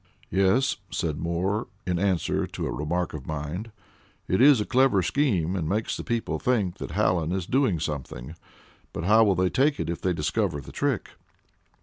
[0.31, 3.71] "Yes," said Moore, in answer to a remark of mine,
[4.27, 8.33] "it is a clever scheme and makes the people think that Hallen is doing something;
[8.93, 11.11] but how will they take it if they discover the trick?"